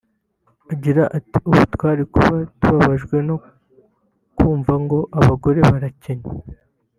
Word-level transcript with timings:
Agira 0.73 1.03
ati 1.17 1.37
“Ubu 1.49 1.63
twari 1.75 2.03
kuba 2.13 2.35
tubabajwe 2.61 3.15
no 3.27 3.35
kuvuga 4.37 4.73
ngo 4.83 4.97
abagore 5.19 5.59
barakennye 5.69 6.31